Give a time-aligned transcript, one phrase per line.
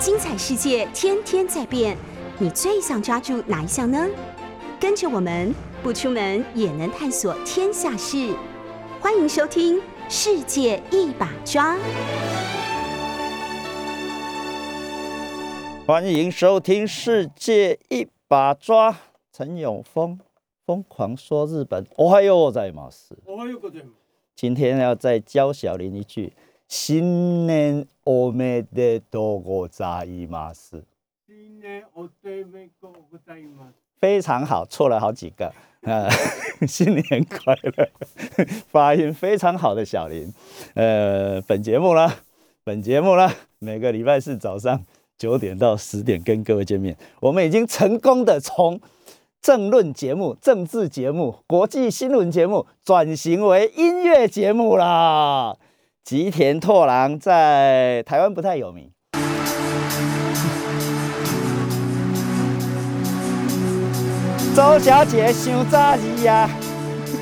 [0.00, 1.96] 精彩世界天天在变，
[2.38, 4.06] 你最想抓住哪一项呢？
[4.78, 8.34] 跟着我们不出门也能探索天下事，
[9.00, 9.78] 欢迎收听《
[10.08, 11.74] 世界一把抓》。
[15.86, 18.92] 欢迎收听《世界一把抓》，
[19.32, 20.18] 陈永峰
[20.66, 21.86] 疯狂说日本。
[21.96, 23.92] 我还有我在马斯，おはようございます。
[24.34, 26.32] 今天要再教小林一句：
[26.70, 30.82] 新年おめでとうございます。
[31.26, 33.74] 新年おめでとうございます。
[34.00, 35.52] 非常好，错了好几个。
[35.82, 36.10] 呃，
[36.66, 37.88] 新年快乐，
[38.68, 40.32] 发音非常好的小林。
[40.74, 42.12] 呃，本节目呢，
[42.64, 43.30] 本节目呢，
[43.60, 44.84] 每个礼拜四早上
[45.16, 46.96] 九点到十点跟各位见面。
[47.20, 48.80] 我们已经成功的从
[49.40, 55.56] 政论节目、政治节目、国际新闻节目转型为音乐节目啦。
[56.03, 58.91] 吉田拓郎在台湾不太有名。
[64.55, 66.49] 周小姐想早日呀，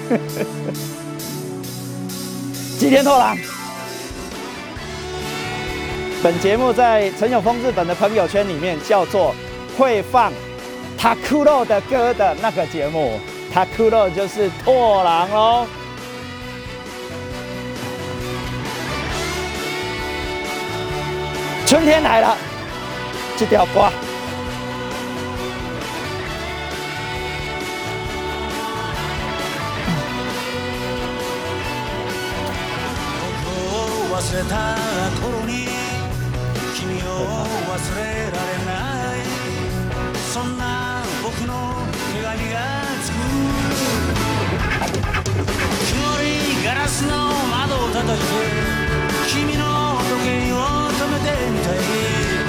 [2.80, 3.38] 吉田拓郎。
[6.22, 9.34] 本节目在陈永峰日本的朋友圈里面叫做
[9.78, 10.34] 会放
[10.98, 13.18] Takuro 的歌的那个节目
[13.54, 15.66] ，Takuro 就是拓郎喽。
[21.70, 22.36] 春天来了，
[23.38, 23.92] 这条瓜。
[34.12, 34.76] 忘れた
[35.22, 35.68] 頃に
[36.76, 37.06] 君を
[37.70, 38.72] 忘れられな
[39.16, 39.20] い
[40.34, 41.54] そんな僕の
[42.16, 42.89] 手紙が
[46.70, 48.28] ガラスの窓を叩いて
[49.28, 50.58] 君の時計を
[50.92, 52.49] 止めてみたい。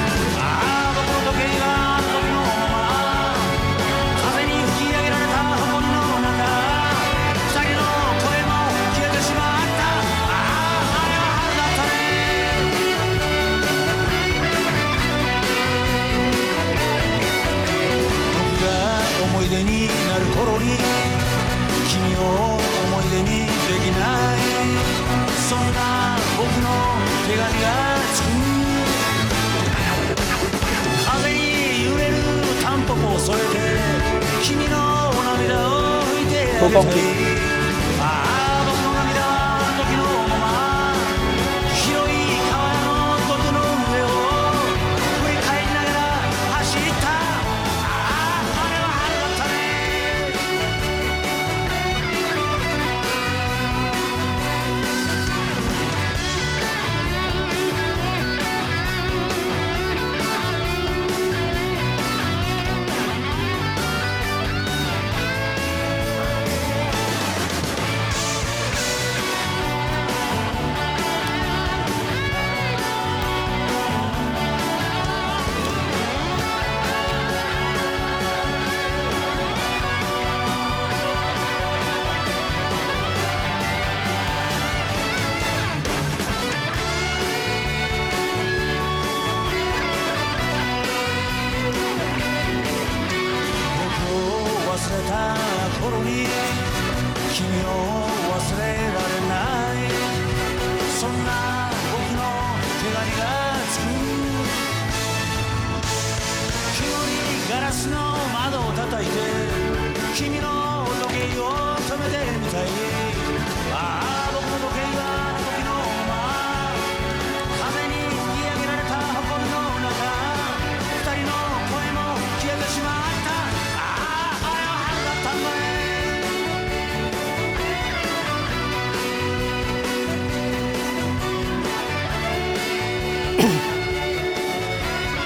[27.31, 27.69] 手紙が
[28.13, 28.27] つく
[31.07, 32.17] 風に揺れる
[32.61, 33.59] タンポポを添えて
[34.43, 36.81] 君の涙を拭いてあげた
[37.47, 37.50] い。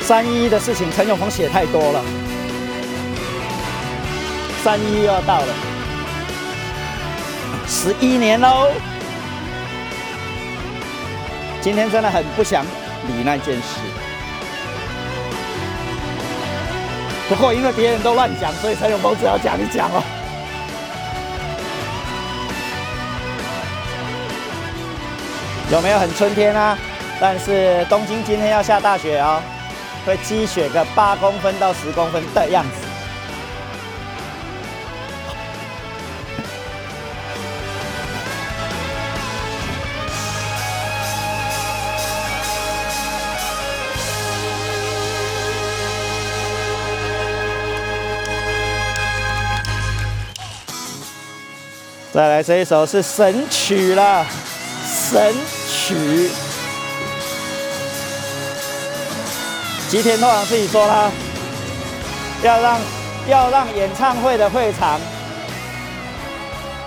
[0.05, 2.05] 三一的事情，陈永峰写太多了。
[4.63, 5.55] 三一又要到了，
[7.67, 8.69] 十一年喽。
[11.63, 13.81] 今天真的很不想理那件事，
[17.31, 20.03] 不过因为别人都乱讲，所以陈永峰只要讲一讲哦。
[25.73, 26.77] 有没有很春天啊？
[27.19, 29.41] 但是东京今天要下大雪哦，
[30.05, 32.95] 会积雪个八公分到十公分的样子。
[52.13, 54.25] 再来这一首是《神曲》了，
[55.11, 55.35] 《神
[55.69, 56.29] 曲》。
[59.95, 61.09] 吉田拓郎自己说啦，
[62.43, 62.81] 要让
[63.29, 64.99] 要让演唱会的会场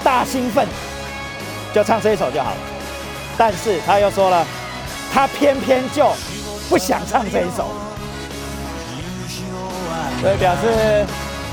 [0.04, 0.68] 大兴奋，
[1.74, 2.57] 就唱这一首就好了。
[3.38, 4.45] 但是他又说了，
[5.13, 6.12] 他偏偏就
[6.68, 7.71] 不想唱这一首，
[10.21, 11.06] 所以表示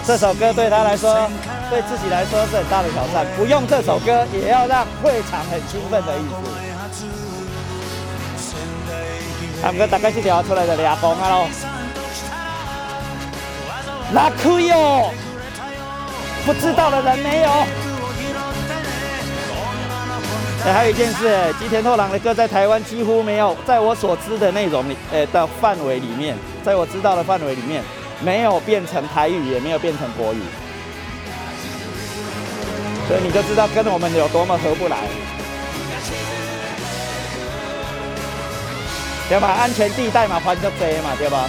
[0.04, 1.30] 这首歌对他来说，
[1.70, 3.24] 对自己来说是很大的挑战。
[3.36, 6.74] 不用这首歌，也要让会场很兴奋的意思。
[9.64, 11.46] 他们大概是聊出来的俩公啊喽，
[14.12, 15.11] 拉库哟，
[16.44, 17.50] 不知道的人没有。
[20.66, 27.82] 哎，还有一件事，吉田拓郎的歌在台湾几乎没有，在我所知的内容里，呃的范围里面，在我知道的范围里面，
[28.20, 30.43] 没有变成台语，也没有变成国语，
[33.08, 34.99] 所以你就知道跟我们有多么合不来。
[39.29, 39.49] 对吧？
[39.49, 41.49] 安全地带嘛，还就多嘛，对吧？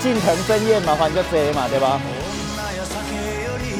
[0.00, 2.00] 近藤真彦嘛，还就多嘛，对吧？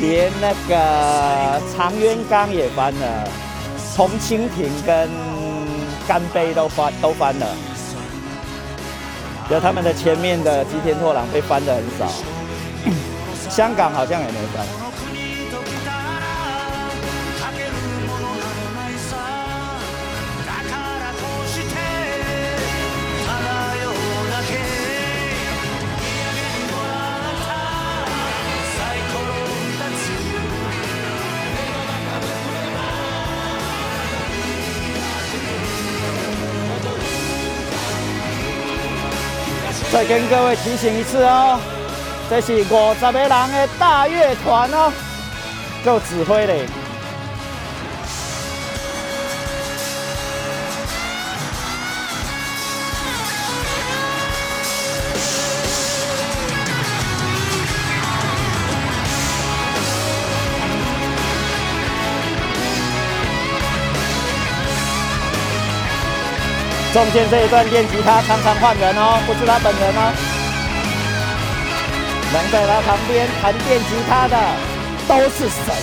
[0.01, 3.29] 连那个长渊刚也翻了，
[3.97, 5.09] 红蜻蜓跟
[6.09, 7.47] 干杯都翻都翻了，
[9.51, 12.11] 有他们的前面的吉田拓郎被翻的很少，
[13.51, 14.67] 香港好像也没翻。
[39.93, 41.59] 再跟各位提醒一次哦，
[42.31, 44.93] 这是五十个人的大乐团哦，
[45.85, 46.65] 够指挥嘞。
[67.01, 70.13] 中间这一段电吉他常常换人哦，不是他本人哦。
[72.31, 74.37] 能在他旁边弹电吉他的
[75.09, 75.75] 都是神。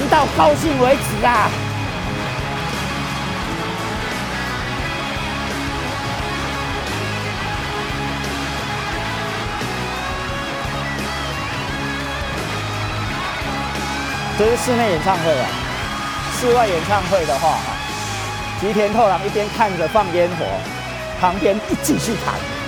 [0.00, 1.50] 直到高兴为止啊！
[14.38, 15.46] 这是室内演唱会啊，
[16.40, 17.58] 室外演唱会的话，
[18.58, 20.46] 吉田拓郎一边看着放烟火，
[21.20, 22.59] 旁边一继续弹。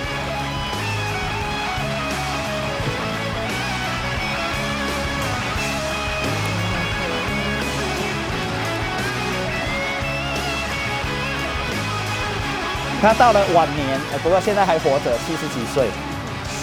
[13.03, 15.89] 他到了晚年，呃不过现在还活着，七十几岁。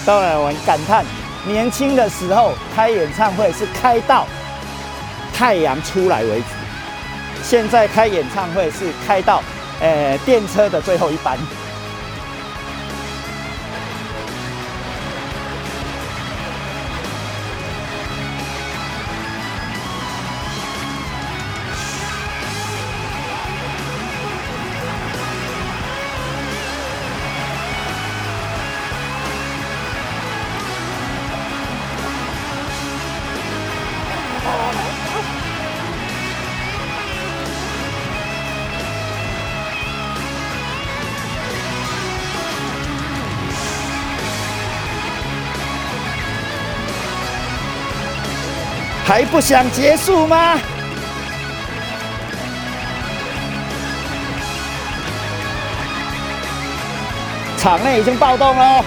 [0.05, 1.03] 当然，我们感叹，
[1.45, 4.25] 年轻的时候开演唱会是开到
[5.33, 6.45] 太阳出来为止，
[7.43, 9.43] 现在开演唱会是开到，
[9.81, 11.37] 呃，电车的最后一班。
[49.19, 50.57] 还不想结束吗？
[57.57, 58.85] 场内已经暴动了。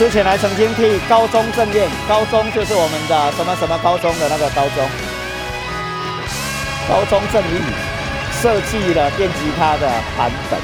[0.00, 4.88] 之前还曾经替高中正念，高中就是我们的什么什么高中的那个高中，
[6.88, 7.60] 高中正义
[8.32, 10.58] 设计了电吉他的版本。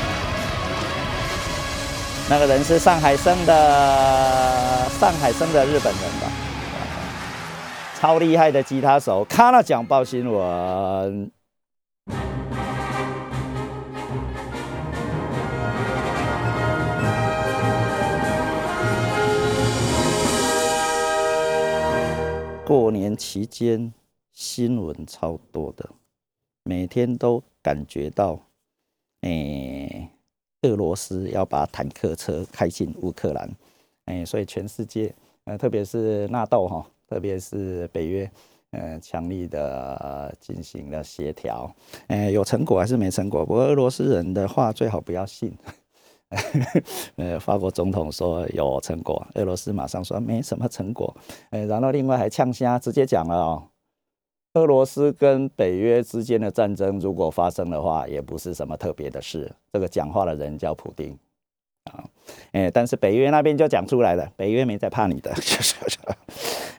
[2.31, 6.33] 那个人是上海生的，上海生的日本人吧，
[8.01, 9.23] 超厉害的吉他手。
[9.27, 11.36] 看了讲报新闻。
[22.67, 23.95] 过年期间
[24.33, 25.89] 新闻超多的，
[26.65, 28.37] 每天都感觉到，
[29.21, 30.11] 诶，
[30.63, 33.49] 俄罗斯要把坦克车开进乌克兰，
[34.07, 38.29] 诶，所以全世界，呃，特别是纳豆哈，特别是北约，
[38.73, 41.73] 呃，强力的进行了协调，
[42.09, 43.47] 诶，有成果还是没成果？
[43.47, 45.57] 不过俄罗斯人的话最好不要信。
[47.17, 51.17] 呃，法国总统说有成果，俄罗斯马上说没什么成果。
[51.51, 53.63] 呃，然后另外还呛虾，直接讲了哦，
[54.55, 59.55] 俄罗斯跟北约之间的战争如果发生的话，也不是什么特别的事。
[59.73, 61.17] 这个讲话的人叫普丁。
[61.93, 62.05] 啊，
[62.53, 65.75] 哎，但是北约那边就讲出来了，北约没在怕你的，就是，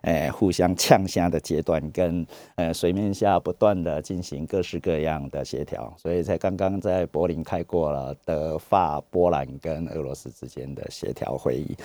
[0.01, 11.75] 哎，互相呛虾的阶段，跟呃水面下不断的进行各式各样的协调，所以才刚刚在柏林开过了德法波兰跟俄罗斯之间的协调会议，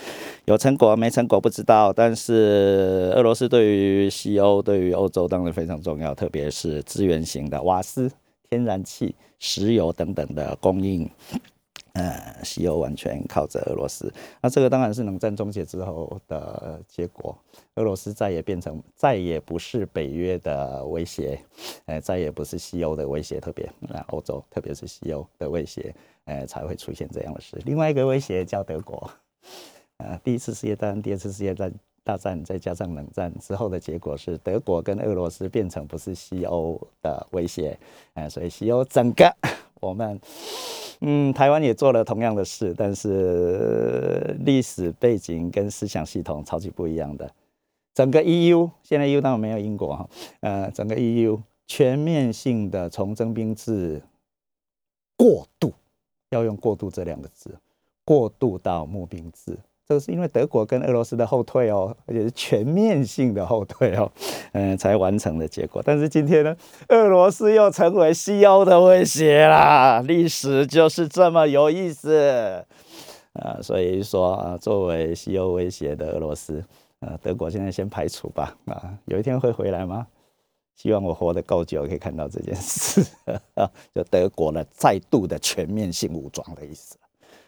[0.47, 8.11] 有成果没成果不知道，但是俄罗斯对于西欧对于欧洲当然非常重要，特别是资源型的瓦斯、
[8.51, 11.09] 天然气、石油等等的供应。
[11.95, 17.37] 呃，西欧完全靠着俄罗斯，那这个当然是冷战终结之后的结果。
[17.75, 21.39] 俄罗斯再也变成再也不是北约的威胁，
[21.85, 25.95] 呃，再也不是西欧的威胁，特别啊，欧洲特别是西欧的威胁，
[26.25, 27.61] 呃，才会出现这样的事。
[27.67, 29.11] 另外一个威胁叫德国，
[29.99, 31.71] 呃，第一次世界大战、第二次世界大
[32.05, 37.79] 大战，再加上冷战之后的结果是，德国跟俄罗斯变成不是西欧的威胁，
[38.15, 39.31] 呃，所以西欧整个
[39.83, 40.19] 我们。
[41.05, 47.29] 嗯，台湾也做了同样的事，但是历史背景跟思想系统超级不一样的。
[47.93, 50.09] 整个 EU 现在 EU 当然没有英国哈，
[50.41, 51.37] 呃，整个 EU
[51.67, 54.01] 全面性的从征兵制
[55.17, 55.73] 过渡，
[56.31, 57.53] 要用过渡这两个字，
[58.05, 59.59] 过渡到募兵制。
[59.87, 64.11] 都是因为德国跟俄罗斯的后退哦，而且是全面性的后退哦，
[64.53, 65.83] 嗯，才完成的结果。
[65.85, 66.57] 但是今天呢，
[66.89, 72.65] 俄罗斯又成为西欧的威胁啦，历史就是这么有意思
[73.35, 73.59] 啊。
[73.61, 76.65] 所以说啊，作为西欧威胁的俄罗斯，
[77.01, 78.57] 呃，德国现在先排除吧。
[78.67, 80.07] 啊，有一天会回来吗？
[80.75, 83.05] 希望我活得够久，可以看到这件事
[83.55, 86.97] 啊， 就德国呢再度的全面性武装的意思。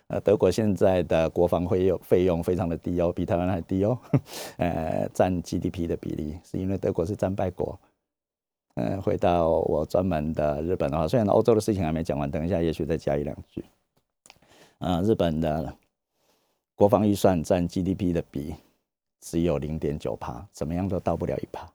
[0.08, 3.98] 呃，德国现在的国防费用费用非常的低哦，比台湾还低哦。
[4.58, 7.78] 呃，占 GDP 的比例，是因为德国是战败国。
[8.74, 13.64] 嗯，回到我专门的日本的话，虽然欧洲的事情还没讲完，等一下也许再加一两句。
[14.78, 15.74] 呃，日本的
[16.74, 18.54] 国防预算占 GDP 的比
[19.20, 21.66] 只有零点九帕，怎么样都到不了一帕。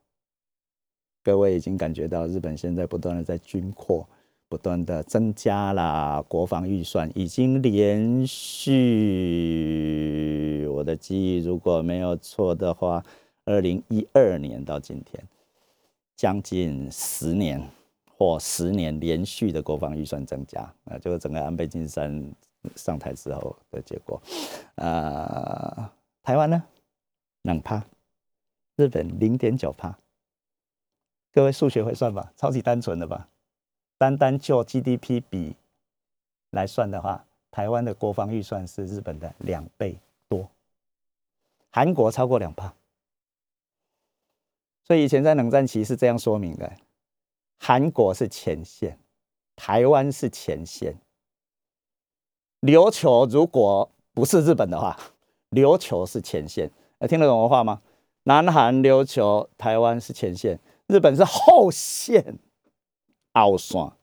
[1.23, 4.07] 各位已经感觉到日本现在不断的在军扩。
[4.49, 8.75] 不断的增加了国防预算，已经连续，
[10.71, 13.05] 我的记忆如果没有错的话，
[13.45, 15.23] 二零一二年到今天，
[16.15, 17.63] 将近十年
[18.17, 22.33] 或十年连续的国防预算增加，啊，就是整个安倍晋三
[22.75, 24.19] 上台之后的结果。
[24.75, 25.87] 呃，
[26.23, 26.63] 台湾呢，
[27.43, 27.85] 两趴，
[28.77, 29.95] 日本零点九趴。
[31.31, 33.29] 各位数学会算吧，超级单纯的吧？
[33.99, 35.55] 单单就 GDP 比
[36.51, 40.49] 来算的话，台湾的国防预算是日本的两倍多，
[41.69, 42.73] 韩国超过两趴。
[44.85, 46.71] 所以以前在冷战期是这样说明的：
[47.59, 48.97] 韩国是前线，
[49.57, 50.95] 台湾是前线。
[52.61, 54.97] 琉球如果不是日本的话，
[55.51, 56.71] 琉球是前线。
[56.99, 57.81] 哎，听得懂我话吗？
[58.23, 60.57] 南韩、琉球、台湾是前线。
[60.87, 62.39] 日本是后线，
[63.39, 63.93] 凹刷，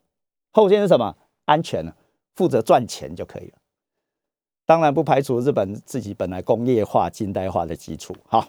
[0.52, 1.14] 后线是什么？
[1.44, 1.94] 安全呢？
[2.34, 3.58] 负责赚钱就可以了。
[4.64, 8.48] 当然不排除日本自己本来工业化、近代化的基础，哈，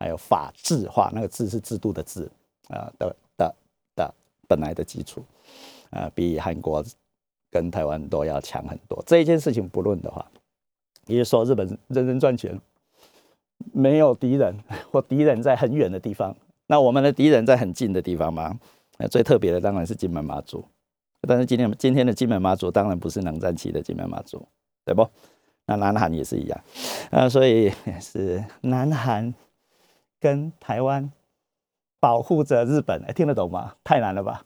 [0.00, 2.28] 还有法制化，那个“制”是制度的“制”
[2.68, 3.54] 啊的的
[3.94, 4.14] 的
[4.48, 5.22] 本来的基础，
[5.90, 6.84] 啊，比韩国
[7.50, 9.00] 跟台湾都要强很多。
[9.06, 10.26] 这一件事情不论的话，
[11.06, 12.60] 也就是说日本认真赚钱，
[13.72, 14.56] 没有敌人，
[14.90, 16.34] 或敌人在很远的地方。
[16.66, 18.58] 那我们的敌人在很近的地方吗？
[18.98, 20.64] 那最特别的当然是金门马祖，
[21.22, 24.46] 但是今天今天的金门马祖当然不是冷战期的金门马祖，
[24.84, 25.08] 对不？
[25.66, 26.60] 那南韩也是一样，
[27.10, 29.34] 啊，所以是南韩
[30.20, 31.10] 跟台湾
[31.98, 33.74] 保护着日本，哎，听得懂吗？
[33.82, 34.44] 太难了吧？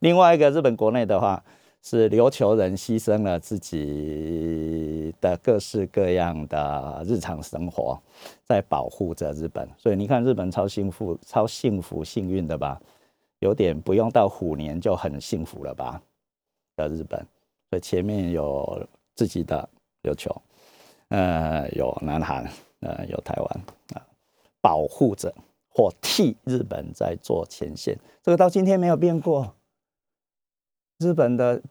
[0.00, 1.42] 另外一个日本国内的话。
[1.82, 7.98] 是琉球人牺牲了自己的各式各样的日常生活，
[8.44, 9.66] 在保护着日本。
[9.78, 12.78] 所以你看，日本超幸福、超幸福、幸运的吧？
[13.40, 16.00] 有点不用到虎年就很幸福了吧？
[16.76, 17.18] 的日本，
[17.68, 19.68] 所以前面有自己的
[20.02, 20.34] 琉球，
[21.08, 22.50] 呃，有南韩，
[22.80, 24.06] 呃，有台湾啊，
[24.60, 25.34] 保护着
[25.68, 27.98] 或替日本在做前线。
[28.22, 29.54] 这个到今天没有变过。
[30.98, 31.62] 日本的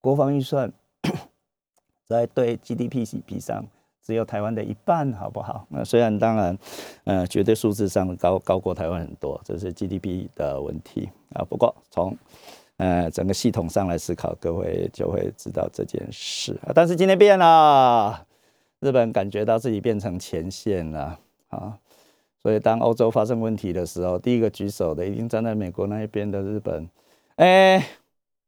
[0.00, 0.72] 国防预算
[2.04, 3.64] 在对 GDP 比上
[4.10, 5.64] 只有台湾的一半，好不好？
[5.68, 6.58] 那虽然当然，
[7.04, 11.44] 呃，绝对数字上高高过台湾很多，这是 GDP 的问题啊。
[11.48, 12.16] 不过从
[12.78, 16.72] 呃整个系统上来思考，各位就会知道这件事啊。
[16.74, 18.26] 但是今天变了，
[18.80, 21.16] 日本感觉到自己变成前线了
[21.50, 21.78] 啊。
[22.42, 26.88] 所以当欧洲发生问题的时候，第一个举手的一定站在美国那一边的日本，
[27.36, 27.86] 哎。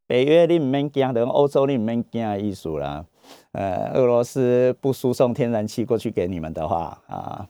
[0.04, 3.06] 北约你唔免惊，等欧洲你唔免惊的意思啦。
[3.52, 7.48] 呃，俄罗斯不输送天然气过去给你们的话啊，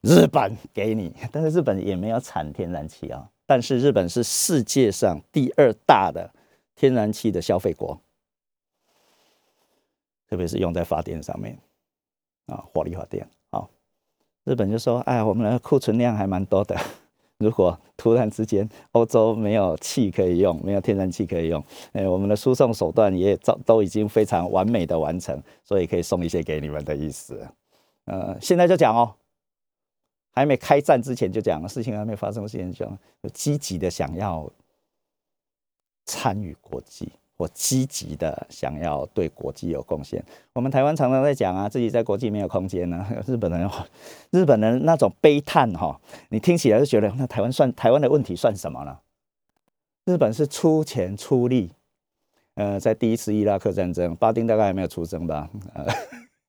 [0.00, 3.28] 日本给你，但是日本也没有产天然气啊。
[3.46, 6.30] 但是日本是世界上第二大的
[6.74, 8.00] 天然气的消费国，
[10.28, 11.58] 特别是用在发电上面
[12.46, 13.68] 啊，火力发电啊。
[14.44, 16.76] 日本就说：“哎，我们的库存量还蛮多的。”
[17.42, 27.46] 如果突然之间欧洲没有气可以用，没有天然气可以用，哎，我们的输送手段也早都已经非常完美的完成，所以可以送一些给你们的意思。
[28.04, 29.14] 呃，现在就讲哦，
[30.30, 32.88] 还没开战之前就讲了，事情还没发生之前就
[33.32, 34.50] 积极的想要
[36.04, 37.12] 参与国际。
[37.42, 40.24] 我积极的想要对国际有贡献。
[40.52, 43.04] 我们台湾常常在讲啊，自己在国际没有空间呢。
[43.26, 43.68] 日本人，
[44.30, 48.96] 日本人那种悲叹哈，你听起来就觉得那台湾算台湾的问题算什么呢？
[50.04, 51.72] 日本是出钱出力，
[52.54, 55.50] 呃，在第一次伊拉克战争，巴丁大概还没有出生吧？
[55.74, 55.84] 呃，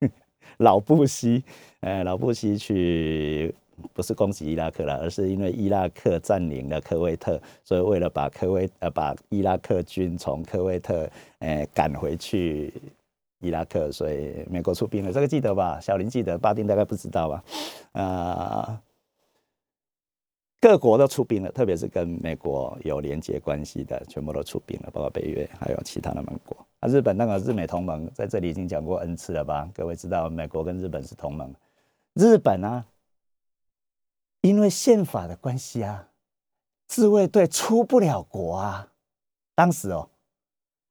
[0.58, 1.42] 老布希，
[1.80, 3.52] 呃，老布希去。
[3.92, 11.08] 不是攻击伊拉克了，而是因为伊拉克占领了科威特，所以为了把科威呃把伊拉克军从科威特
[11.40, 12.72] 诶赶回去
[13.40, 15.12] 伊拉克，所以美国出兵了。
[15.12, 15.78] 这个记得吧？
[15.80, 17.44] 小林记得，巴丁大概不知道吧？
[17.92, 18.82] 啊，
[20.60, 26.56] 各国都出兵了，特别是跟美国有连接关系的，全部都出兵了，包括北约还有其他的盟国。
[26.80, 29.68] 啊，日本那个日美同盟在这里已经讲过 N 次了吧？
[29.74, 31.54] 各位知道美国跟日本是同盟，
[32.14, 32.84] 日本呢？
[34.44, 36.08] 因为宪法的关系啊，
[36.86, 38.88] 自卫队出不了国啊。
[39.54, 40.06] 当时哦，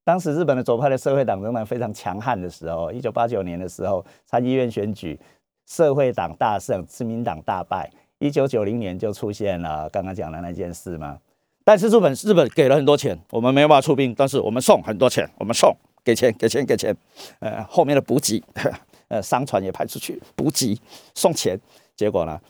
[0.04, 5.20] 当时日本的左派的社会党仍然非常强悍的时候，一九八九年的时候，参议院选举，
[5.68, 7.88] 社会党大胜，自民党大败。
[8.18, 11.20] 一九九零年就出现了刚刚讲的那件事嘛。
[11.64, 15.72] 但是日本日本给了很多钱，我们没有办法出兵，但是我们送很多钱，我们送
[16.04, 16.96] 给钱给钱给钱。
[17.38, 18.44] 呃，后面的补给，
[19.10, 20.76] 呃，商船也派出去补给
[21.14, 21.56] 送钱，
[21.96, 22.42] 结果呢？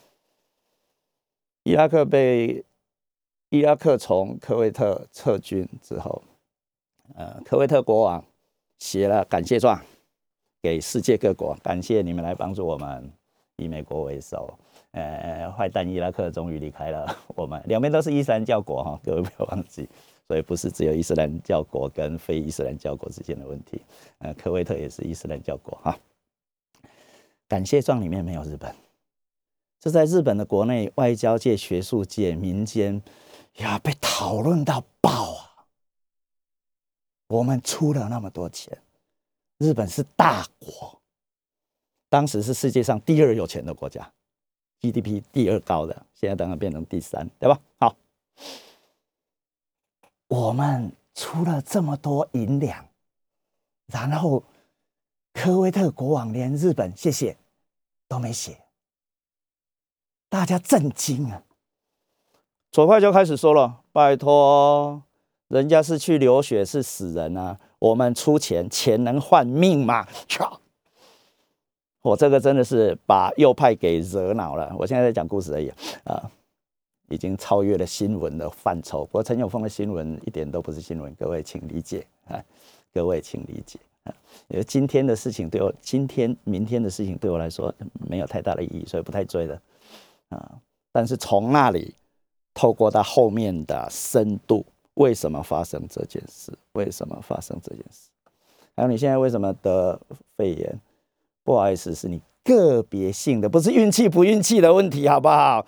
[1.63, 2.63] 伊拉克被
[3.49, 6.21] 伊拉克从科威特撤军之后，
[7.15, 8.23] 呃，科威特国王
[8.79, 9.79] 写了感谢状
[10.61, 13.09] 给世界各国，感谢你们来帮助我们，
[13.57, 14.53] 以美国为首，
[14.91, 19.87] 呃，坏蛋伊拉克终于离开了 我们，两边都是伊斯兰教国哈，各位不要忘记，
[20.27, 23.81] 所以不是只有伊斯兰教国跟非伊斯兰教国之间的问题。
[24.17, 25.97] 呃，科威特也是伊斯兰教国哈。
[27.47, 28.73] 感谢状里面没有日本，
[29.83, 33.01] 这在日本的国内外交界、学术界、民间
[33.55, 35.67] 呀被讨论到爆啊！
[37.27, 38.81] 我们出了那么多钱，
[39.57, 41.01] 日本是大国，
[42.07, 44.09] 当时是世界上第二有钱的国家
[44.79, 47.59] ，GDP 第二高的，现在当然变成第三，对吧？
[47.77, 47.93] 好，
[50.29, 52.87] 我们出了这么多银两，
[53.87, 54.41] 然后
[55.33, 57.35] 科威特国王连日本谢谢
[58.07, 58.62] 都没写，
[60.33, 61.43] 大家震惊啊！
[62.71, 65.03] 左派就开始说了：“拜托，
[65.49, 70.59] 人家是去流血是死人啊，我们出钱，钱能换命吗？”操！
[72.01, 74.75] 我这个真的是把右派给惹恼了。
[74.79, 75.71] 我现在在讲故事而已
[76.03, 76.31] 啊，
[77.09, 79.05] 已经超越了新闻的范畴。
[79.05, 82.43] 不过陈永峰的新闻一点都不是新闻，各位请理解啊，
[82.91, 83.79] 各位请理解。
[84.47, 87.71] 因为今天的事情对我，今天、明天的事情对我来说
[88.09, 89.61] 没有太大的意义，所以不太追的
[90.33, 90.59] 啊。
[90.91, 91.95] 但是从那里
[92.53, 94.65] 透过到后面的深度，
[94.95, 96.51] 为什么发生这件事？
[96.73, 98.09] 为什么发生这件事？
[98.75, 99.99] 还有你现在为什么得
[100.35, 100.79] 肺炎？
[101.43, 105.65] 不好意思，是你个别性的，不是运气不运气的问题，好不好？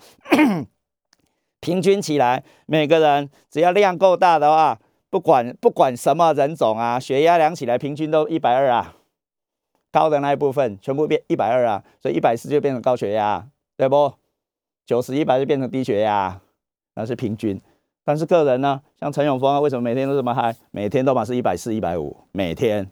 [1.60, 4.78] 平均起来，每个人只要量够大的话，
[5.10, 8.96] 不管不管什么人种啊，血压量起来平均都一百二啊，
[9.90, 14.14] 高的那一部分全部变一百二啊，所以一百四就变成高血压，对不？
[14.86, 16.40] 九十一百就变成低血压，
[16.94, 17.60] 那是平均。
[18.04, 20.56] 但是个人呢，像陈永峰啊，为什么每天都这么嗨？
[20.70, 22.90] 每天都嘛是一百四、一百五，每天。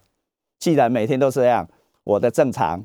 [0.58, 1.66] 既然每天都这样。
[2.02, 2.84] 我的正常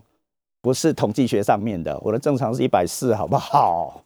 [0.61, 4.05] 不是统计学上面的，我的正常是一百四，好不好？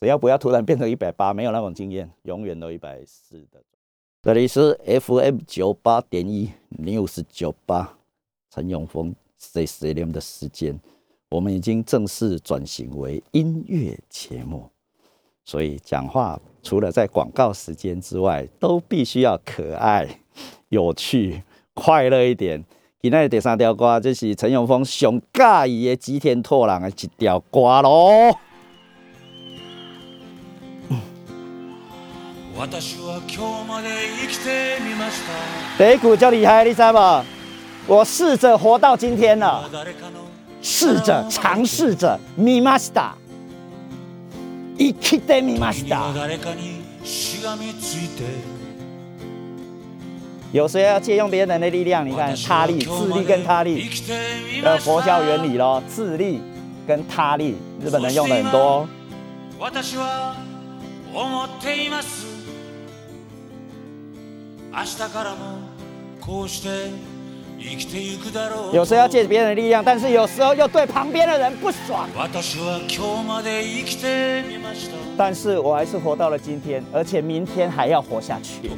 [0.00, 3.62] 只要不要突然变成一百八，没有那种经验，永远都一百四的。
[4.22, 7.98] 这里是 FM 九八点一 News 九八，
[8.50, 10.80] 陈永峰 C C M 的时间，
[11.30, 14.70] 我们已经正式转型为音乐节目，
[15.44, 20.20] 所以讲话除了在广告时间之外，都必须要可爱、
[20.68, 21.42] 有趣、
[21.74, 22.64] 快乐一点。
[23.02, 28.38] 今天的第三条歌，这是陈永峰上介意的吉田拓郎的一条歌咯。
[35.76, 36.98] 第一句叫厉害，你知不？
[37.88, 39.68] 我试着活到今天了，
[40.61, 43.15] 试着尝试着，みました。
[44.77, 46.11] 生きてみました。
[50.53, 53.89] 有时候要借用别人的力量，你看他力、自力跟他力
[54.61, 56.41] 的佛教原理咯，自力
[56.85, 58.87] 跟他力，日本人用的很多。
[68.72, 72.08] 有时候要借别人的力量，但是有时候又对旁边的人不爽。
[75.16, 78.70] 但是我还是活到了今天，而且明天还要活下去。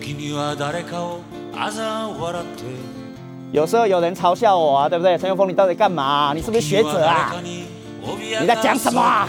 [3.50, 5.18] 有时候有人嘲笑我啊，对不对？
[5.18, 6.32] 陈永峰，你到底干嘛？
[6.34, 7.34] 你是不是学者啊？
[8.40, 9.28] 你在讲什么啊？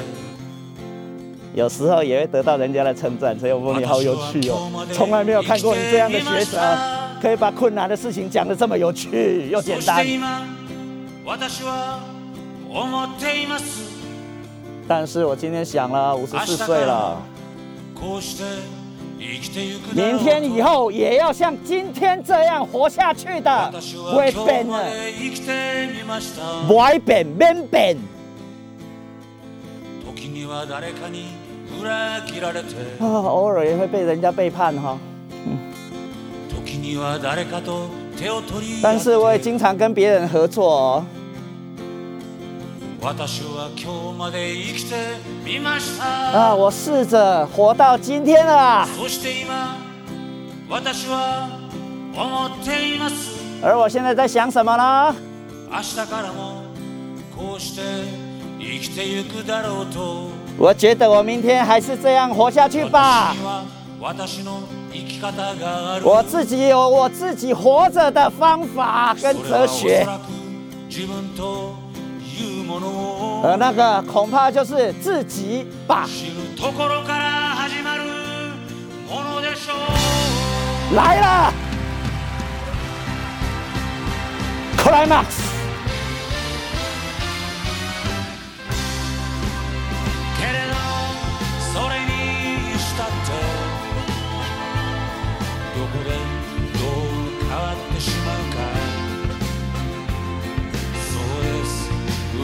[1.56, 3.38] 有时候也会得到人家的称赞。
[3.38, 6.60] 陈永峰，你好有趣哦，从来没有看过你这样的学者，
[7.22, 10.06] 可以把困难的事情讲得这么有趣又简单。
[14.88, 17.22] 但是我今天想了，五十四岁了。
[19.94, 24.86] 明天以后也要像今天这样活下去的，不会变的，
[26.68, 27.98] 不会变，免变。
[33.00, 34.98] 啊，偶尔也会被人家背叛哈。
[38.82, 41.06] 但是我也经常跟别人合作哦。
[46.34, 46.54] 啊！
[46.54, 48.86] 我试着活到今天了。
[53.62, 55.16] 而我现在在想什么呢？
[60.58, 63.34] 我觉得我明天还是这样活下去吧。
[66.04, 70.08] 我自己有我自己活着的方法跟哲学。
[73.44, 76.08] 而那个恐怕就是自己吧。
[80.92, 81.54] 来了
[84.78, 85.60] ，Climax。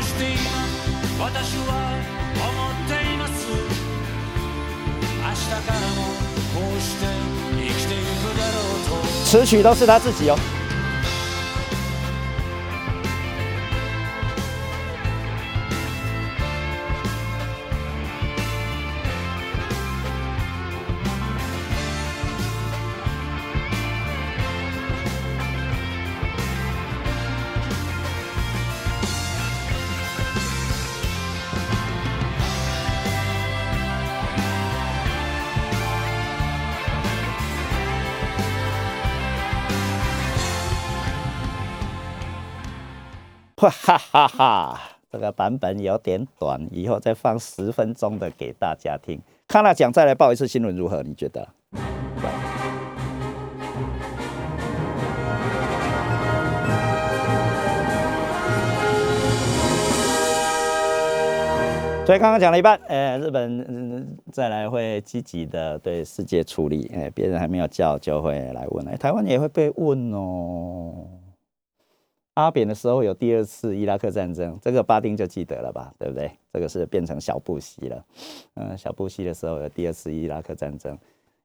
[0.00, 1.92] そして今私は
[2.34, 3.46] 思っています
[5.18, 6.04] 明日からも
[6.54, 7.04] こうして
[7.54, 10.59] 生きていくだろうと此曲都是他自己哦。
[43.60, 44.80] 哈 哈哈哈！
[45.12, 49.20] 这个版本有点短，以后再放十分钟的给大家听。
[49.46, 51.02] 看了奖再来报一次新闻如何？
[51.02, 51.46] 你觉得？
[62.06, 71.04] 所以刚刚讲了一半，呃，日本、嗯再来会积极的对世界处理，哎、别人还没有叫就会来问，哎、台湾也会被问哦。
[72.34, 76.30] 阿扁的时候有第二次伊拉克战争，这个巴丁就记得了吧，对不对？
[76.52, 78.04] 这个是变成小布希了。
[78.54, 80.96] 嗯、小布希的时候有第二次伊拉克战争，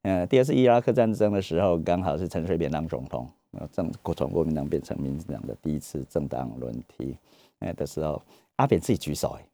[0.03, 7.17] 嗯，第二次伊拉克战争的时候，刚好是陈水扁当总统，呃，政从国民党变成民进党的第一次政党轮替，
[7.59, 8.21] 哎、的时候，
[8.57, 9.45] 阿扁自己举手、哎，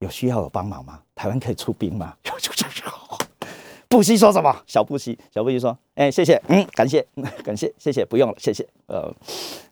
[0.00, 1.02] 有需要有帮忙吗？
[1.14, 2.16] 台湾可以出兵吗？
[3.88, 4.54] 布希说什么？
[4.66, 7.04] 小布希，小布希说：“哎、谢谢，嗯，感谢，
[7.42, 8.66] 感谢，谢谢，不用了，谢谢。
[8.86, 9.10] 呃，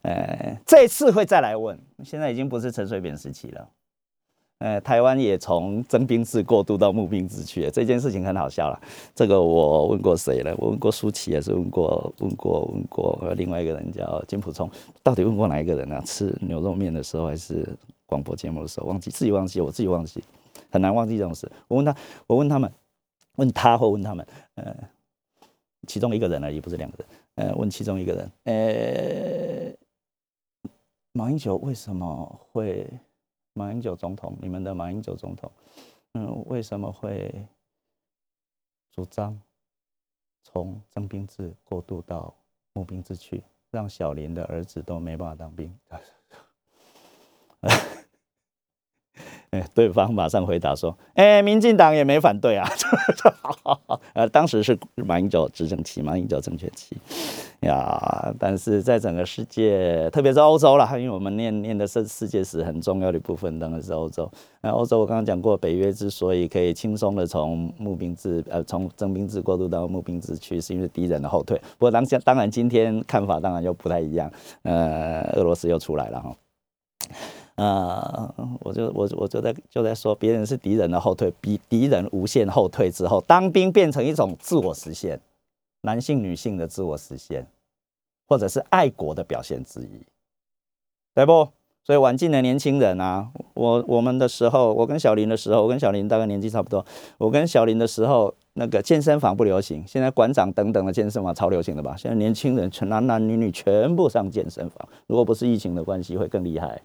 [0.02, 3.68] 呃，这次会再来问，现在已经不是陈水扁时期了。
[4.60, 8.80] 呃，台湾也从征兵制过渡到募兵制去了，这件事情很好笑了。
[9.14, 10.54] 这个我问过谁了？
[10.56, 13.34] 我问过舒淇，也是问过，问过，问过。
[13.36, 14.70] 另外一个人叫金普聪，
[15.02, 17.68] 到底问过哪一个人啊、吃牛肉面的时候还是
[18.06, 18.86] 广播节目的时候？
[18.86, 20.24] 忘记，自己忘记，我自己忘记，
[20.70, 21.46] 很难忘记这种事。
[21.68, 21.94] 我问他，
[22.26, 22.72] 我问他们。
[23.36, 24.76] 问他或问他们，呃，
[25.86, 29.72] 其中一个人而已，不是两个人，呃，问其中一个人，呃，
[31.12, 32.86] 马英九为什么会？
[33.58, 35.50] 马英九总统，你们的马英九总统，
[36.12, 37.34] 嗯，为什么会
[38.92, 39.40] 主张
[40.42, 42.34] 从征兵制过渡到
[42.74, 45.74] 募兵制去，让小林的儿子都没办法当兵？
[49.74, 52.68] 对方马上回答说：“哎，民进党也没反对啊。
[54.14, 56.96] ”呃，当时是马英九执政期，马英九政权期
[57.60, 58.34] 呀。
[58.38, 64.30] 但是在整个世界，特别是欧洲啦，因为我们念念的是世界史很重要的一部分，当然是欧洲。
[64.62, 71.56] 那欧洲我刚刚讲过，北约之所以可以轻松的从募兵制，呃，从征兵制过渡到募兵制去，是因为敌人的后退。
[71.78, 74.30] 不过当下当然今天看法当然又不太一样。
[74.62, 76.34] 呃，俄罗斯又出来了哈。
[77.56, 85.20] 呃，我就我我就在就在说，别人是敌人的后退，比敌人无限后退之后，当兵变成一种自我实现，
[85.80, 87.46] 男性女性的自我实现，
[88.28, 90.06] 或者是爱国的表现之一，
[91.14, 91.48] 对不？
[91.82, 96.84] 所以晚进的年轻人啊，我我们的时候，我跟小林的时候，我跟小林大概年纪差不多，
[97.16, 101.94] 我跟小林的时候，那个健身房不流行，现在馆长等等的健身房超流行的吧？
[101.96, 106.82] 现在年轻人全男男女女全部上健身房，如果不是疫情的关系，会更厉害。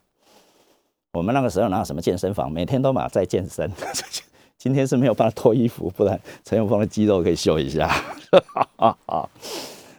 [1.14, 3.70] 我们那个时候哪有什么健身房，每天都嘛在健身。
[4.58, 7.90] 今天是没有办法脱衣服，不然陈永峰的肌肉可以秀一下。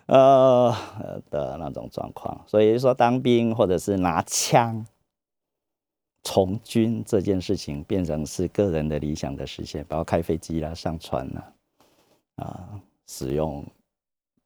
[0.07, 0.75] 呃
[1.31, 4.85] 的那种状况，所以说当兵或者是拿枪
[6.23, 11.53] 从军这件事情，变成是个人的理想的实现，包括开飞机啦、上船啦，
[12.37, 12.69] 啊，
[13.07, 13.65] 使用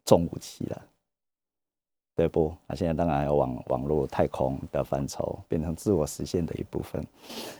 [0.04, 0.80] 重武器啦。
[2.16, 2.50] 对不？
[2.66, 7.06] 那现在当然还有网网络、太空的范畴，变成自我实现的一部分。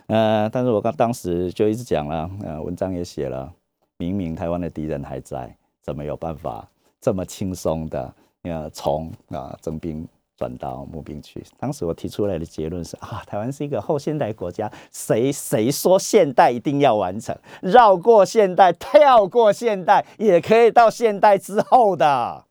[0.07, 3.53] 呃，但是我刚当时就一直讲了，呃，文章也写了，
[3.99, 6.67] 明明台湾的敌人还在，怎么有办法
[6.99, 8.15] 这么轻松的
[8.45, 11.45] 呃从啊征兵转到募兵去？
[11.59, 22.46] 当时我提出来的结论是啊，台湾是一个后现代国家，谁谁说现代一定要完成，绕过现代，跳过现代，也可以到现代之后的。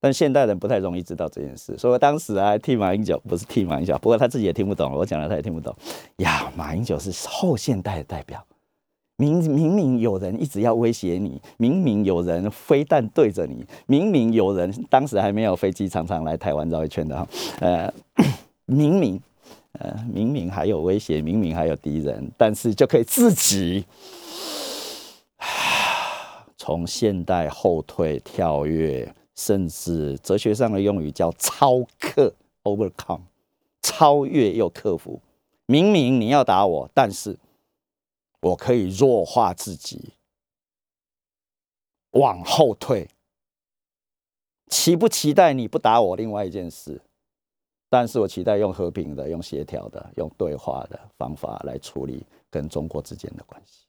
[0.00, 5.76] 但现代人不太容易知道这件事，所以我当时啊替马英九，不是替马英九，不过他自己也听不懂，我讲了他也听不懂。
[6.16, 8.42] 呀，马英九是后现代的代表，
[9.16, 17.28] 明明明有人一直要威胁你，明明有人飞弹对着你，明明有人当时还没有飞机常常来台湾绕一圈的哈，
[17.60, 17.92] 呃，
[18.64, 19.20] 明明
[19.72, 23.84] 呃明明还有威胁，明明还有敌人，但是就可以自己。
[26.56, 33.22] 从现代后退、跳跃，甚至哲学上的用语叫超克 （overcome），
[33.82, 35.20] 超越又克服。
[35.66, 37.38] 明明你要打我，但是
[38.40, 40.14] 我可以弱化自己，
[42.10, 43.08] 往后退。
[44.66, 46.16] 期不期待你不打我？
[46.16, 47.00] 另外一件事，
[47.88, 53.86] 但是我期待用和平的、用协调的、用对话的方法来处理跟中国之间的关系。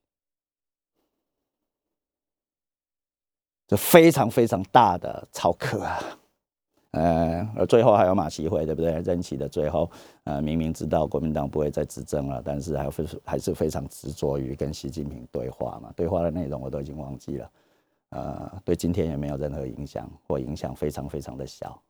[3.71, 6.03] 这非常非常大的超课啊，
[6.91, 8.91] 呃，而最后还有马习会，对不对？
[8.99, 9.89] 任期的最后，
[10.25, 15.89] 呃，明明知道国民党不会再执政了，但是还非还是非常执着于跟习近平对话嘛。
[15.95, 17.51] 对话的内容我都已经忘记了，
[18.10, 21.81] 呃，对今天也没有任何影响，或影响非常非常的小。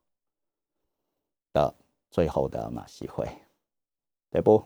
[1.52, 1.74] 的
[2.12, 3.28] 最后的马习会，
[4.30, 4.64] 对不？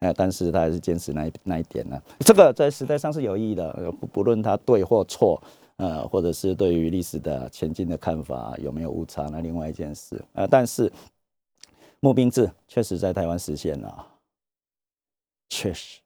[0.00, 2.02] 呃，但是他还是坚持那一那一点呢。
[2.18, 5.40] 这个在时代上是有意义的，不不论他对或错。
[5.76, 9.28] 呃，或者是对于历史的前进的看法有没有误差？
[9.32, 10.92] 那另外一件事，呃，但是
[12.00, 14.06] 募兵制确实在台湾实现了，
[15.48, 16.00] 确实，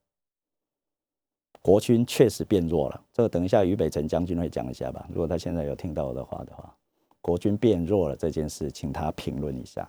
[1.61, 3.00] 国军确实变弱了。
[3.12, 5.07] 这个等一下于北辰将军会讲一下吧。
[5.09, 6.74] 如果他现在有听到我的话的话，
[7.20, 9.88] 国军变弱了这件事，请他评论一下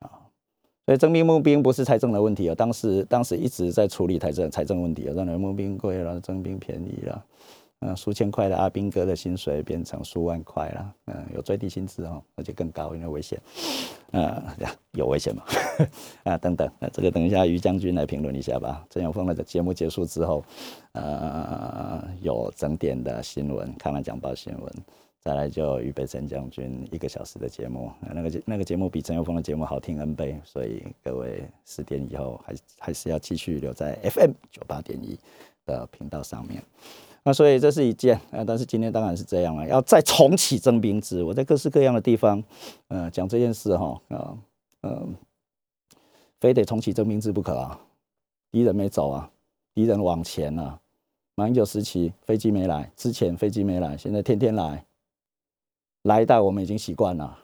[0.00, 0.10] 啊。
[0.86, 7.24] 所以征兵募兵不是财政的问题啊，当时当时一直在处理财政财政问题啊，让人募兵贵了，征兵便宜了。
[7.80, 10.94] 嗯，数千块的阿兵哥的薪水变成数万块了。
[11.06, 13.40] 嗯，有最低薪资哦，而且更高，因为危险。
[14.10, 14.42] 呃，
[14.92, 15.44] 有危险吗？
[16.24, 18.84] 啊，等等，那这个等一下于将军来评论一下吧。
[18.90, 20.44] 陈永峰的节目结束之后，
[20.92, 24.72] 呃，有整点的新闻，看完讲报新闻，
[25.20, 27.92] 再来就预备陈将军一个小时的节目。
[28.00, 35.16] 那个那个节目比陈永峰的节目好听 N 倍，所以各位十点以后还还是要继续留在 FM 九八点一
[35.64, 36.60] 的频道上面。
[37.28, 41.22] 那所以这是一件，呃，但是今天当然是这样了，要再重启征兵制。
[41.22, 42.42] 我在各式各样的地方，
[42.86, 44.34] 呃，讲这件事哈，啊，
[44.80, 45.14] 嗯，
[46.40, 47.78] 非得重启征兵制不可啊。
[48.50, 49.30] 敌人没走啊，
[49.74, 50.80] 敌人往前了。
[51.34, 54.82] 马英九时期飞机没来，之前飞机没来，现在天天来，
[56.04, 57.38] 来到我们已经习惯了。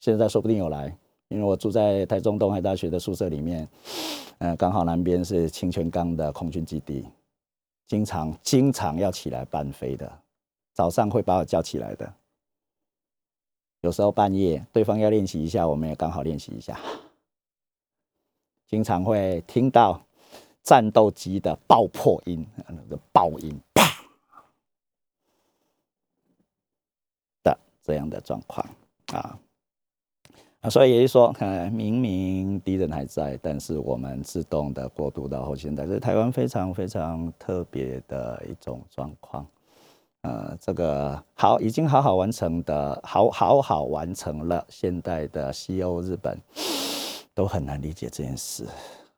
[0.00, 0.96] 现在说不定有来，
[1.28, 3.68] 因为我住在台中东海大学的宿舍里面，
[4.38, 7.04] 呃，刚好南边是清泉岗的空军基地。
[7.90, 10.22] 经常经常要起来伴飞的，
[10.72, 12.14] 早上会把我叫起来的。
[13.80, 16.78] 有时候半夜对方要练习一下，我们也刚好练习一下。
[18.68, 20.00] 经常会听到
[20.62, 23.82] 战斗机的爆破音，那个爆音啪
[27.42, 28.64] 的这样的状况
[29.12, 29.36] 啊。
[30.60, 39.46] 啊，所以也就是说，呃，明明敌人还在，但是我们自动的过渡到后现代，这是台湾非常非常特别的一种状况。
[40.20, 46.38] 呃，这个好，已经好好完成的，好好好完成了现代的西欧、日本
[47.32, 48.66] 都很难理解这件事。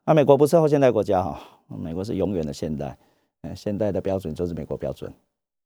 [0.05, 1.37] 那美国不是后现代国家哈，
[1.67, 2.97] 美国是永远的现代，
[3.41, 5.13] 嗯，现代的标准就是美国标准，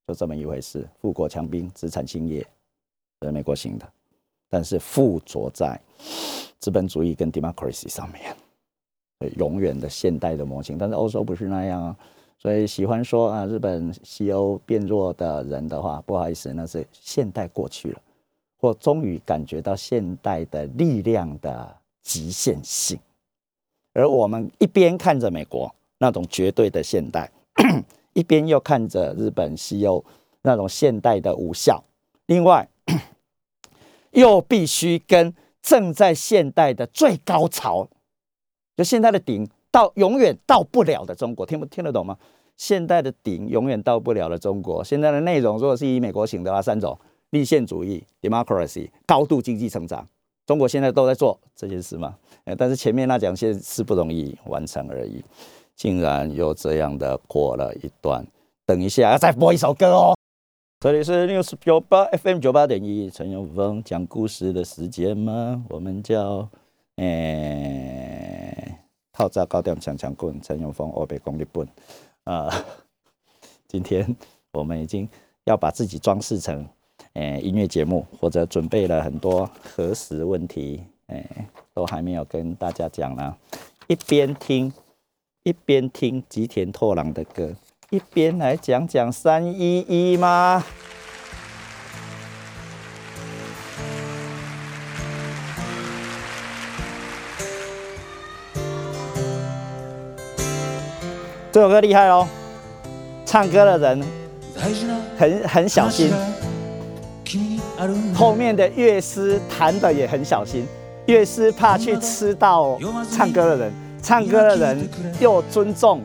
[0.07, 0.89] 就这么一回事。
[0.99, 2.43] 富国强兵，资产兴业，
[3.21, 3.87] 是美国型的。
[4.49, 5.79] 但是附着在
[6.59, 8.35] 资本主义跟 democracy 上面，
[9.37, 10.77] 永远的现代的模型。
[10.77, 11.95] 但是欧洲不是那样啊，
[12.39, 18.01] 所以喜欢说啊，日本西欧变弱的人的话，不好意思，那是现代过去了，
[18.57, 22.97] 或终于感觉到现代的力量的极限性。
[23.93, 27.29] 而我们一边看着美国那种绝对的现代，
[28.13, 30.03] 一边又看着日本西欧
[30.41, 31.83] 那种现代的无效。
[32.27, 32.67] 另外。
[34.17, 37.87] 又必须跟正在现代的最高潮，
[38.75, 42.17] 就现在的顶到永远到不了的中国，听不听得懂吗？
[42.55, 46.97] 现代的顶永远到不了的中国，现在的内容如果是以美国型的话，三种：
[47.29, 50.07] 立宪主义 （democracy）、高度经济成长。
[50.47, 52.17] 中国现在都在做这件事嘛？
[52.45, 55.23] 呃，但是前面那讲些是不容易完成而已，
[55.75, 58.25] 竟然又这样的过了一段。
[58.65, 60.16] 等一下要再播一首歌哦。
[60.79, 65.65] 这里是 news 九八 FM 九八点一，陈永峰讲故事的时间吗？
[65.69, 66.47] 我们叫
[66.97, 68.77] 诶，
[69.11, 71.67] 套炸高调强强棍，陈永峰二百公里棍
[72.25, 72.47] 啊！
[73.67, 74.15] 今天
[74.51, 75.09] 我们已经
[75.45, 76.63] 要把自己装饰成
[77.13, 81.27] 诶音乐节目，或者准备了很多核实问题，诶
[81.73, 83.35] 都还没有跟大家讲呢。
[83.87, 84.71] 一边听
[85.41, 87.55] 一边听吉田拓郎的歌，
[87.90, 90.64] 一边来讲讲三一一吗？
[101.52, 102.26] 这首歌厉害哦，
[103.26, 104.00] 唱歌的人
[104.56, 106.16] 大事な很很小心話。
[106.16, 106.16] が
[107.24, 110.66] 君にあるんだ后面的乐师弹的也很小心，
[111.04, 112.78] 乐师怕去吃到
[113.10, 114.88] 唱歌的人，唱歌的人
[115.20, 116.00] 又尊重、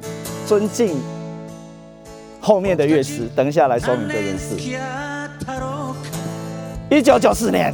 [0.46, 1.00] 尊敬
[2.42, 3.28] 后面的乐师。
[3.36, 4.56] 等一下来说明这件事。
[4.56, 4.80] 付き合
[5.26, 7.74] ったろうか一九九四年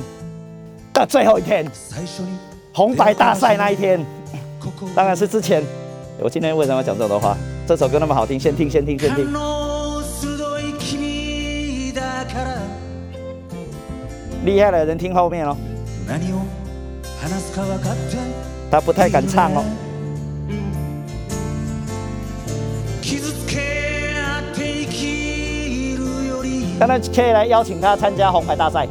[0.93, 2.37] 的最后一天，最初に
[2.73, 3.99] 红白大赛那一天，
[4.59, 5.63] ここ当然是之前。
[6.19, 7.35] 我今天为什么要讲这种的话？
[7.67, 9.31] 这首歌那么好听，先听，先听，先听勘。
[9.31, 12.61] の鋭い君だから
[14.45, 15.55] 厉害的人听后面哦，
[16.07, 16.45] 何を
[17.19, 18.17] 話すか分かって
[18.69, 19.63] 他不太敢唱哦。
[26.79, 28.87] 当然可以来邀请他参加红白大赛。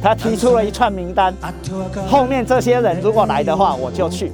[0.00, 4.30] 他提出了一串名单，あってわかる后面这些人如果来的话，我就去；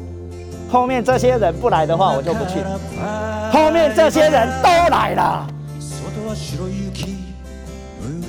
[0.70, 2.62] 后面这些人不来的话，我就不去。
[3.50, 5.46] 后面这些人都来了，
[6.24, 7.06] 外は白い雪
[8.02, 8.20] うん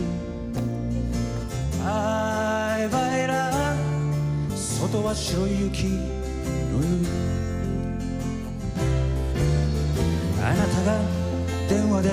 [1.83, 3.51] バイバイラ
[4.55, 7.05] 外は白い雪うん
[10.41, 10.99] あなたが
[11.67, 12.09] 電話で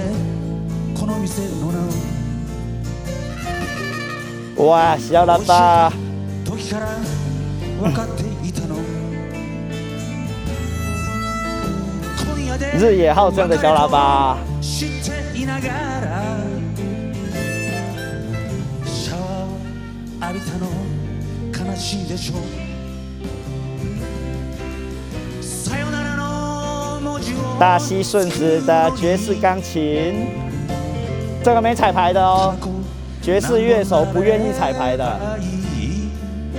[1.07, 1.79] この店の名
[4.62, 5.91] を哇，小喇叭，
[6.45, 6.87] 時から
[7.81, 8.77] 分かっていたの
[12.25, 14.89] 今夜で日野浩正的小喇叭，知っ
[15.33, 15.73] ていながら
[18.85, 19.49] シャワーを
[20.29, 20.66] 浴びたの
[21.73, 22.35] 悲しいでしょ
[25.43, 28.61] さよならの文字を大西顺子的
[29.01, 30.45] 爵士钢琴，
[31.47, 32.55] 这个没彩排的哦，
[33.20, 35.18] 爵士乐手不愿意彩排的，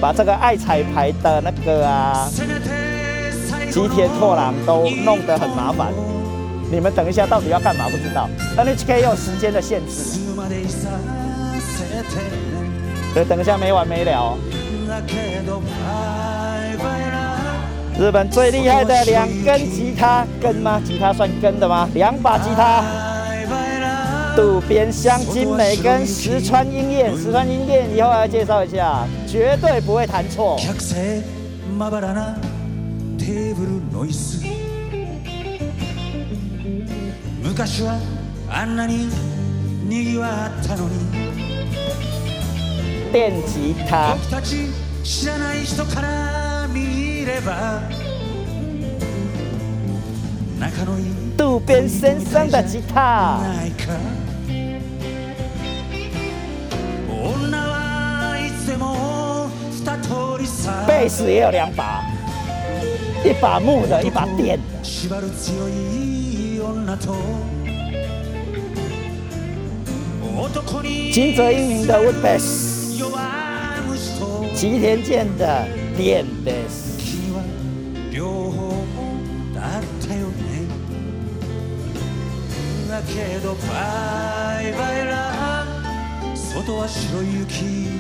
[0.02, 2.30] 把这个爱彩排的那个啊，
[3.72, 5.92] 吉田拓郎都弄得很麻烦。
[6.72, 10.90] 你们等一下到底要干嘛不知道，NHK 有时間的限制，までいさ
[11.60, 12.18] せて
[13.14, 14.38] 所以等一下没完没了哦。
[14.90, 15.66] だけどバ
[16.66, 17.14] イバイラ
[18.00, 20.82] 日本最厉害的两根吉他，根吗？
[20.84, 21.88] 吉他算根的吗？
[21.94, 23.07] 两把吉他，バイバイラ
[24.38, 30.58] 渡边香津美跟石川英彦，石川英彦以后还要介绍一下，绝对不会弹错。
[30.60, 31.24] 客席
[31.78, 32.38] まばらな
[33.18, 34.44] テーブルの椅子
[37.44, 38.00] 昔は
[38.50, 39.08] あんなに
[39.88, 40.96] にぎわったのに
[43.12, 44.70] 电吉他，僕たち
[45.04, 47.82] 知らない人から見れば
[50.60, 51.06] 仲のいい
[51.38, 53.40] 渡边先生的吉他，
[60.98, 62.04] 贝斯也有两把，
[63.24, 64.64] 一把木的，一把电的。
[64.84, 67.16] 縛る強い女と
[70.36, 73.18] 男に金泽英明的 wood bass，弱
[73.88, 75.46] 虫と吉田健的
[75.98, 76.98] 电 bass。
[77.00, 77.44] 君は
[78.12, 78.74] 両方
[79.54, 80.34] だったよね
[82.90, 85.66] だけどバイバイラ
[86.36, 87.97] 外は白い雪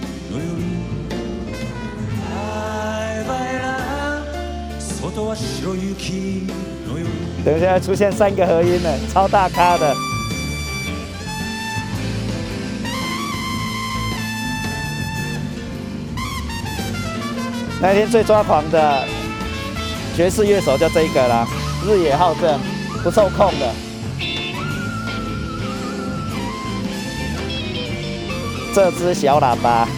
[7.45, 9.95] 等一下出现三个合音了，超大咖的。
[17.81, 19.05] 那天最抓狂的
[20.17, 21.47] 爵士乐手就这一个啦，
[21.87, 22.59] 日野浩正，
[23.05, 23.73] 不受控的。
[28.75, 29.89] 这只小喇叭，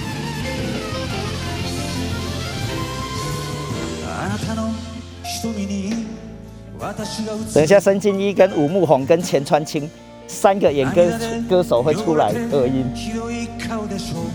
[7.54, 9.90] 等一下申进一跟武木宏跟前川清
[10.28, 11.04] 三个演歌
[11.50, 14.26] 歌手会出来合音，ひどい顔でしょう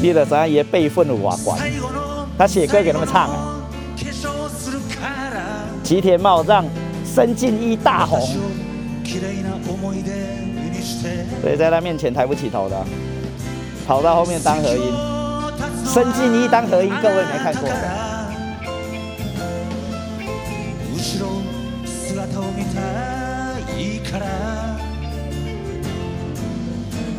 [0.00, 1.58] 你的咱爷辈分的瓦管。
[1.58, 3.62] 最後の他写歌给他们唱啊
[3.96, 6.64] 化粧するから吉田茂让
[7.04, 8.42] 申进一大红，私を
[9.04, 10.10] 綺麗な思い出
[10.70, 12.76] にして所以在他面前抬不起头的，
[13.86, 14.82] 跑到后面当和音。
[15.84, 18.07] 申进一当和音，各位没看过的。
[22.51, 22.79] 見た
[23.77, 24.25] いから。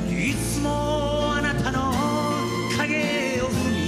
[0.09, 1.93] いつもあなたの
[2.77, 3.79] 影を踏み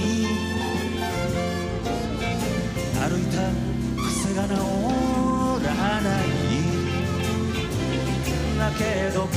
[2.99, 3.37] 歩いた
[4.01, 4.49] 癖が治
[5.65, 5.69] ら
[6.01, 6.25] ない。
[8.59, 8.81] だけ
[9.13, 9.33] どバ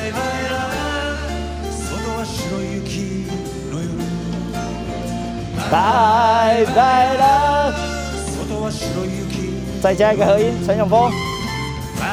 [0.00, 0.52] イバイラ。
[1.70, 1.82] 外
[2.18, 2.84] は白い雪
[3.72, 3.88] の夜。
[5.70, 5.74] バ
[6.58, 6.80] イバ
[7.14, 7.53] イラ。
[9.83, 11.11] 再加一个和音，陈永峰，
[11.99, 12.05] バ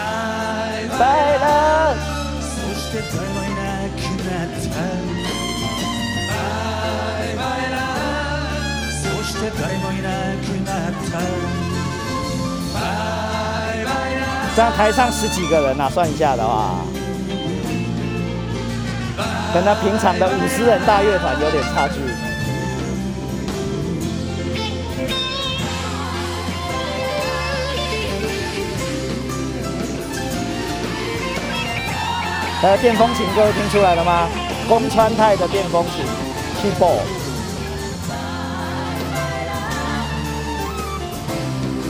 [0.73, 1.03] イバイ拜
[1.39, 1.95] 了。
[2.41, 3.61] そして誰もいな
[3.93, 4.77] くなった
[6.31, 6.37] バ
[7.23, 7.77] イバイラ
[9.03, 10.09] そして誰もいな
[10.41, 11.19] くなった
[12.73, 12.81] バ
[13.75, 14.23] イバイラ
[14.55, 16.81] 这样台上十几个人啊，算一下的话，
[19.53, 22.01] 跟他平常的五十人大乐团有点差距。
[32.64, 34.30] 呃，电风琴各位听出来了吗？
[34.70, 36.06] 宫川泰的电风琴
[36.62, 37.02] keyboard。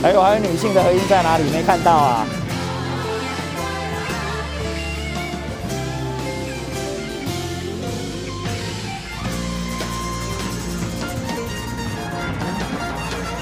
[0.02, 1.44] 还有还有女性的和音在哪里？
[1.50, 2.26] 没看到啊？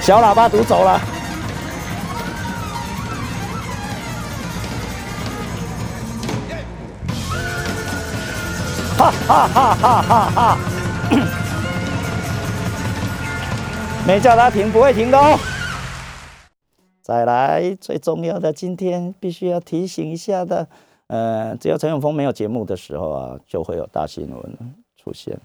[0.00, 1.00] 小喇叭读走了。
[9.00, 10.58] 哈哈哈哈哈哈！
[14.06, 15.38] 没叫他停，不会停的哦。
[17.00, 20.68] 再来，最重要的，今天必须要提醒一下的，
[21.06, 24.58] 呃，只要陈永峰没有节目的时候啊，就会有大新闻
[25.02, 25.38] 出现。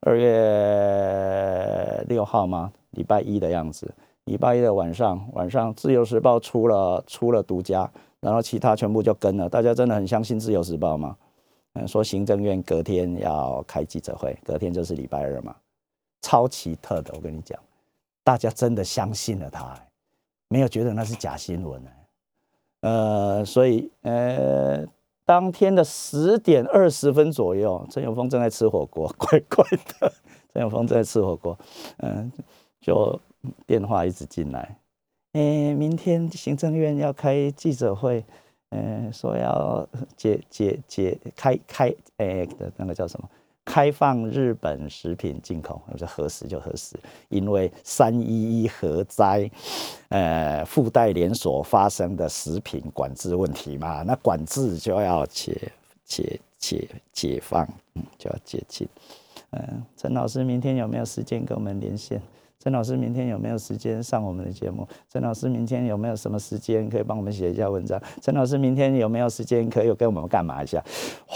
[0.00, 2.70] 二月六号吗？
[2.90, 3.90] 礼拜一的样子，
[4.24, 7.90] 礼拜一的晚上，晚上《自由时报》出了出了独家，
[8.20, 9.48] 然后其他全部就跟了。
[9.48, 11.16] 大家真的很相信《自由时报》吗？
[11.74, 15.54] 嗯，说行政院隔天要开记者会，隔天就是礼拜二嘛，
[16.22, 17.58] 超奇特的，我跟你讲，
[18.24, 19.86] 大家真的相信了他、欸
[20.52, 24.84] 没有觉得那是假新闻、欸、呃，所以呃，
[25.24, 30.12] 当天的十点二十分左右，陈永峰正在吃火锅， 怪怪的，
[30.52, 31.56] 陈永峰正在吃火锅，
[31.98, 32.32] 嗯、
[32.80, 33.16] 就
[33.64, 34.76] 电话一直进来，
[35.34, 38.24] 诶、明天行政院要开记者会，
[38.70, 43.28] 嗯、说要解解解开开诶、的那个叫什么？
[43.62, 46.96] 开放日本食品进口，我说何时就何时，
[47.28, 49.48] 因为三一一核灾，
[50.08, 55.70] 呃，附带连锁发生的食品管制问题嘛，那管制就要解
[56.04, 58.88] 解解解放，嗯，就要解禁。
[59.50, 62.20] 嗯，陈老师明天有没有时间跟我们连线？
[62.62, 64.86] 陈老师明天有没有时间上我们的节目？
[65.10, 68.00] 陈老师明天有没有什么时间可以帮我们写一下文章？
[68.20, 70.78] 陈老师明天有没有时间可以跟我们干嘛一下？
[71.28, 71.34] 哇！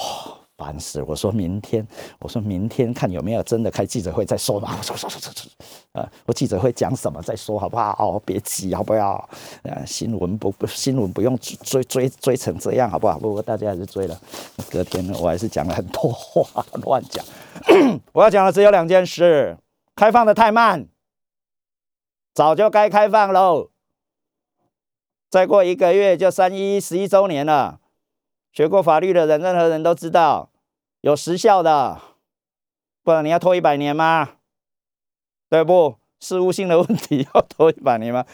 [0.57, 1.03] 烦死！
[1.03, 1.85] 我说明天，
[2.21, 4.73] 我说明天看有没有真的开记者会再说嘛。
[4.79, 5.51] 我说说说说说，
[5.95, 7.91] 呃，我记者会讲什么再说好不好？
[7.99, 9.29] 哦别急好不好？
[9.63, 13.19] 呃，新闻不不新闻不用追追追成这样好不好？
[13.19, 14.17] 不过大家还是追了。
[14.71, 17.25] 隔天呢，我还是讲了很多话， 乱讲。
[18.13, 19.57] 我要讲的只有两件事：
[19.97, 20.87] 开放的太慢，
[22.35, 23.71] 早就该开放喽。
[25.31, 27.79] 再过一个月就三一十一周年了。
[28.53, 30.51] 学过法律的人，任何人都知道
[31.01, 32.01] 有时效的，
[33.03, 34.31] 不然你要拖一百年吗？
[35.49, 35.97] 对不？
[36.21, 38.25] 事务性的问题要拖一百年吗？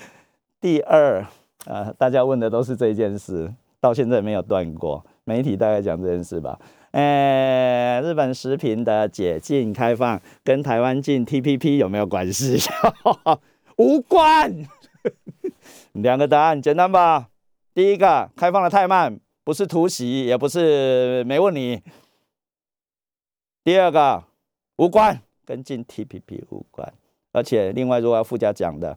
[0.60, 1.26] 第二，
[1.66, 5.04] 呃，大家问的都是这件事，到现在没有断过。
[5.24, 6.58] 媒体大概讲这件事吧。
[6.92, 12.58] 呃，日本食品的解禁开放跟台湾进 TPP 有没有关系？
[13.80, 14.54] 无关。
[15.92, 17.30] 两个答案简单吧？
[17.72, 19.18] 第一个，开放的太慢。
[19.42, 21.82] 不是突袭，也不是没问你。
[23.64, 24.22] 第二个
[24.76, 26.92] 无关，跟进 TPP 无关。
[27.32, 28.96] 而且另外，如果要附加讲的，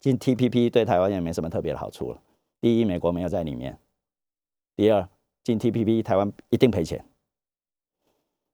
[0.00, 2.20] 进 TPP 对台湾也没什么特别的好处了。
[2.60, 3.72] 第一，美国没有在里面；
[4.74, 5.08] 第二，
[5.44, 7.04] 进 TPP 台湾一定赔钱。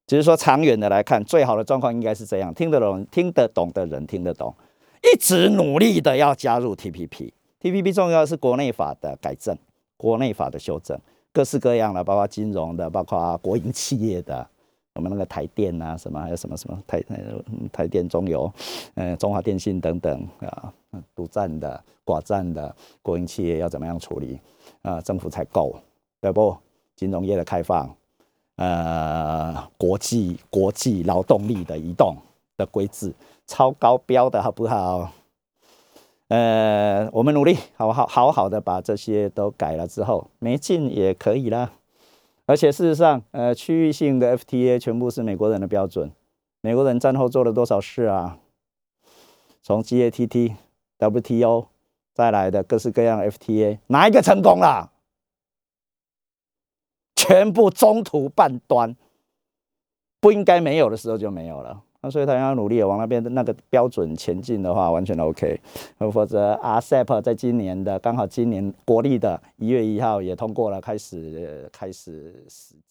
[0.07, 4.55] 只是说长远的来看，最好的状况应该是这样：听得懂、听得懂的人听得懂，
[5.03, 7.33] 一直努力的要加入 TPP。
[7.61, 9.57] TPP 重要的是国内法的改正。
[9.97, 10.97] 国内法的修正，
[11.33, 14.49] 各式各样的，包括金融的，包括国营企业的，
[14.95, 17.03] 我们那个台电啊，什么还有什么什么台
[17.73, 18.49] 台电、中油，
[18.95, 20.73] 呃，中华电信等等啊，
[21.17, 22.73] 独占的、寡占的
[23.03, 24.39] 国营企业要怎么样处理
[24.83, 25.01] 啊？
[25.01, 25.75] 政府才够，
[26.21, 26.57] 对不？
[26.95, 27.93] 金融业的开放，
[28.55, 32.17] 呃，国际国际劳动力的移动
[32.57, 33.13] 的规制，
[33.49, 35.11] 超高标的好不好？
[36.29, 41.73] 呃，我们努力，好好好好的把这些都改了之后，没进也可以啦。
[42.45, 46.13] 而且事实上，呃，区域性的 FTA 全部是美国人的标准。
[46.61, 48.39] 美国人战后做了多少事啊？
[49.63, 50.55] 从 GATT、
[50.99, 51.69] WTO
[52.13, 54.93] 再来的各式各样 FTA，哪一个成功了？
[57.17, 58.95] 全部中途半端，
[60.21, 61.83] 不应该没有的时候就没有了。
[62.01, 65.61] 那所以他要努力往那边的那个标准前进的话，完全 OK。
[66.13, 72.83] 否则 RCEP 在今年的刚好今年国历的一月一号也通过了，开始开始实践。